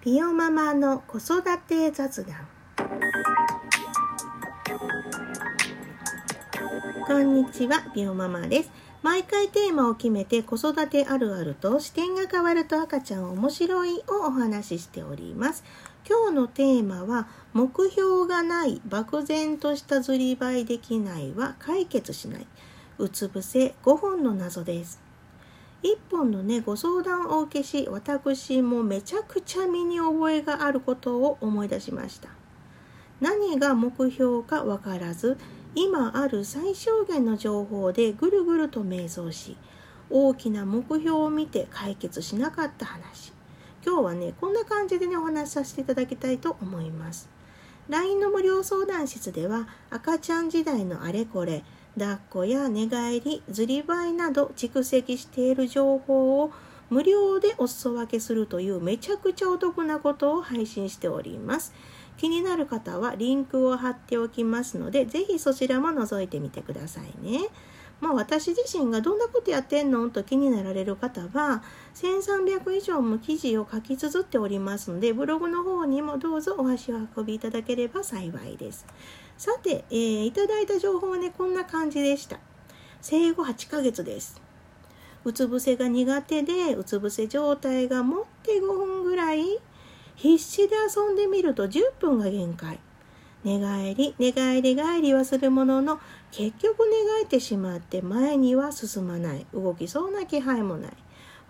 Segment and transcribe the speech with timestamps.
[0.00, 2.46] ピオママの子育て雑談。
[7.04, 8.70] こんにちはピオママです。
[9.02, 15.64] 毎回テーマを決めて子育てあるあると視点が変わると赤ちゃん面白いをお話ししております。
[16.08, 22.46] 今日のテーマは目標がない漠然としたずりばいできないは解決しない。
[22.98, 25.07] うつ伏せ5本の謎です。
[25.82, 32.30] 一本のねご相談をお受けし私もめちゃくちゃ身に覚えがあることを思い出しました。
[33.20, 35.38] 何が目標か分からず
[35.74, 39.56] 今ある最小限の情報でぐるぐると迷走し
[40.10, 43.32] 大きな目標を見て解決しなかった話。
[43.86, 47.28] 今日はねこんな感じでねお話しさせていただきたいと思います。
[47.88, 51.64] LINE の無料相談室では赤ちゃん時代のあれこれ
[51.98, 56.52] 抱っこや寝返り、ずりばいなど蓄積している情報を
[56.90, 61.72] 無料でお裾分けするというめちゃくちゃお得なことを配信しております。
[62.16, 67.40] 気になる方はリンクを貼っておきますので、是非そちらも覗いてみてくださいね。
[68.00, 71.62] まあ、私自身がどんなことやってんのと気になられる方は
[71.94, 78.86] 1300以上も記事を書き綴っておりますのでブログの方にもどうぞお足を運びいただければ幸いです。
[79.38, 82.40] さて、えー、いただいた情報はね、こんな感じでした。
[83.00, 84.42] 生後8ヶ月です。
[85.24, 89.60] うつ伏せが苦手で、うつ伏せ状態が持って5分ぐらい、
[90.16, 92.80] 必死で遊んでみると10分が限界。
[93.44, 96.00] 寝返り、寝返り返りはするものの、
[96.30, 99.46] 結局寝返ってしまって前には進まない。
[99.54, 100.92] 動きそうな気配もない。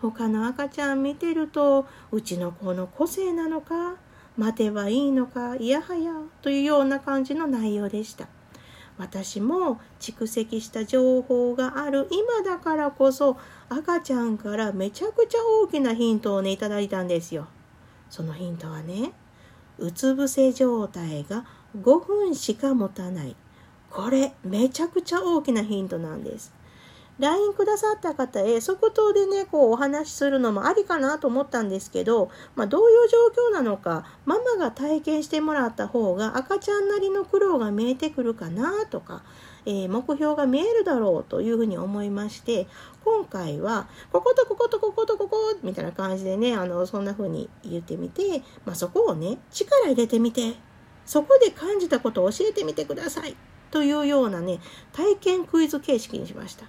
[0.00, 3.96] 他の赤ちゃん見てると、うちの子の個性なのか、
[4.38, 8.28] 待てばいいのかいやはやというような感じの内容でした
[8.96, 13.36] 私も蓄積した情報がある今だからこそ
[13.68, 17.48] 赤ちゃんからめちゃくちゃ大きなヒントをねいただいたんですよ
[18.10, 19.10] そのヒントはね
[19.76, 21.44] うつ伏せ状態が
[21.76, 23.36] 5分しか持たない。
[23.90, 26.58] これめちゃくちゃ大きなヒントなんです。
[27.18, 33.18] LINE くださった方へ即答でね、こうお話しするのもありかなと思ったんですけど、まあ、どういう状
[33.50, 39.24] 況なのか、ママが体験してもらった方が赤ちゃんなりの苦労が見えてくるかなとか、
[39.66, 42.68] えー、目標が見えるだろうというふうに思いまして、
[43.04, 50.54] 今回は、こことこことこことここみたいな感じでね、あの、そんな風に言ってみて、まあ、そこをね、力入れてみて、
[51.08, 53.34] そこで感じたことを教えてみてください。
[53.70, 54.60] というようなね、
[54.92, 56.66] 体験クイズ形式にしました。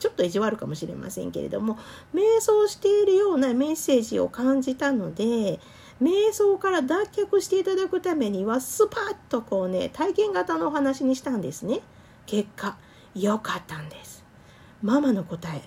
[0.00, 1.78] ちょっと意地悪かもしれませんけれども
[2.14, 5.60] 瞑想しているようなメッセージを感じたので
[6.02, 11.80] 瞑想から脱却していただくためにはスパッとこうね体験型のお話にしたんですね
[12.24, 12.78] 結果
[13.14, 14.24] 良かったんです
[14.82, 15.62] ママの答え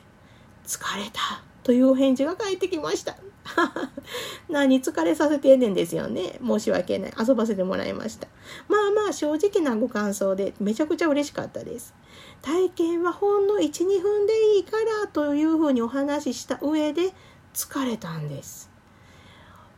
[0.66, 3.16] 疲れたというお返事が返ってきました
[4.50, 6.40] 何疲れさせてんねんですよね。
[6.46, 7.13] 申し訳ない。
[7.28, 8.28] 遊ばせてもらいました。
[8.69, 11.94] まあまあ正直なご感想でめちゃくちゃ嬉しかったです。
[12.41, 17.13] 体験はほんの1、2分でいいからというふうにお話しした上で
[17.53, 18.69] 疲れたんです。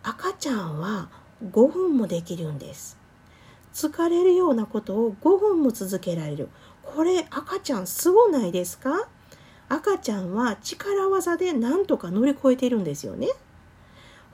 [0.03, 1.09] 赤ちゃんは
[1.51, 2.97] 5分もできるんです。
[3.73, 6.49] 疲れるようなことを5分も続けられる。
[6.83, 9.07] これ赤ちゃんすごないですか？
[9.69, 13.29] 赤ちゃんは力技で何とか乗り越えているんですよね。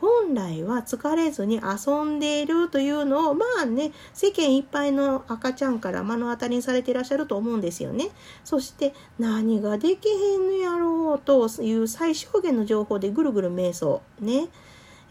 [0.02, 8.10] 本来は疲れずに遊んでいるというのをまあね世間いっぱいの赤ちゃんから目の当たりにされていらっしゃると思うんですよね。
[8.44, 14.48] そして何ができへんのやろうという最小限の情報でぐるぐる瞑想ね。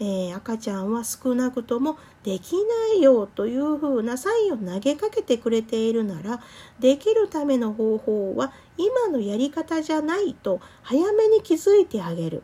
[0.00, 6.40] えー、赤ちゃんは少なくともできないよというふうなサインを投げかけてくれているなら
[6.78, 12.42] できるための方法は今のやり方じゃないと早めに気づいてあげる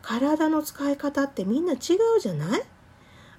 [0.00, 1.76] 体の使い方ってみんな違
[2.16, 2.62] うじゃない？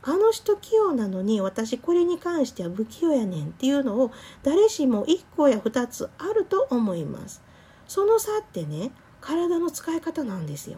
[0.02, 4.12] あの人器用なのに私これに関しては不器用やねんっていうのを
[4.44, 7.42] 誰しも1個や2つあると思います。
[7.88, 10.78] その差ってね体の使い方なんですよ。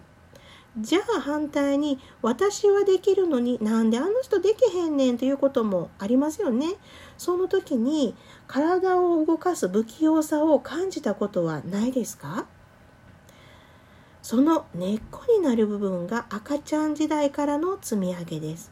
[0.78, 6.76] じゃあ反対に私はできるのになんであの人できへんねんということもありますよね。
[7.18, 8.16] その時に
[8.47, 12.46] 体を動かす不器用さを感じたことはないですか？
[14.22, 18.72] その根っこになる部分が赤ちゃん時代からの積み上げです。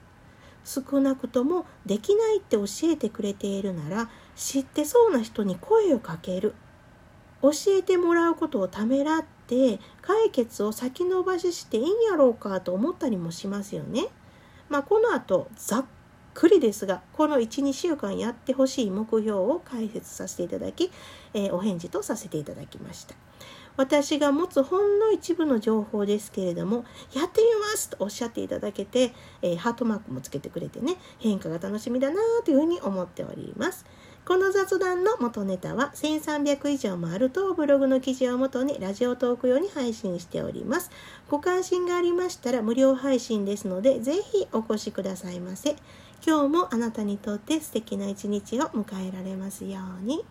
[0.64, 6.54] 少なくともできないって教えてくれているなら知ってそうな人に声をかける。
[7.42, 9.39] 教えてもらうことをためらって
[10.02, 14.08] 解決を先延ばししていいんやろうかと思ったりもしますよね。
[14.70, 15.86] まあ、この後ざっ
[16.34, 20.92] くりですがこの12週間やってほしい目標を解説させていただき、
[21.34, 23.16] えー、お返事とさせていただきました。
[23.80, 33.86] 私が持つほんの一部の情報ですけれどもやってみますとおっしゃっていただけて、えー、ハートマークもつけてくれてね変化が楽しみだなというふうに思っております
[34.30, 40.92] この雑談の元ネタは1300以上もあるとブログの記事をもとにラジオトーク用に配信しております
[41.32, 45.76] ご関心がありましたら無料配信ですのでぜひお越しくださいませ
[46.24, 50.24] 今日もあなたにとって素敵な一日を迎えられますように。